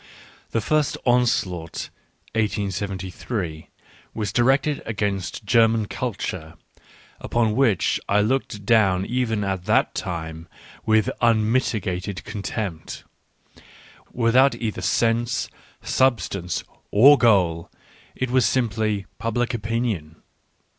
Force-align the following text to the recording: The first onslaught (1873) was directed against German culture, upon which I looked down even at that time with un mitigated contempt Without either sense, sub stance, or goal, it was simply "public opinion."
The 0.49 0.61
first 0.61 0.97
onslaught 1.05 1.91
(1873) 2.33 3.69
was 4.15 4.33
directed 4.33 4.81
against 4.83 5.45
German 5.45 5.85
culture, 5.87 6.55
upon 7.19 7.55
which 7.55 7.99
I 8.09 8.19
looked 8.21 8.65
down 8.65 9.05
even 9.05 9.43
at 9.43 9.65
that 9.65 9.93
time 9.93 10.47
with 10.87 11.11
un 11.21 11.51
mitigated 11.51 12.23
contempt 12.23 13.03
Without 14.11 14.55
either 14.55 14.81
sense, 14.81 15.49
sub 15.83 16.19
stance, 16.19 16.63
or 16.89 17.15
goal, 17.15 17.69
it 18.15 18.31
was 18.31 18.47
simply 18.47 19.05
"public 19.19 19.53
opinion." 19.53 20.15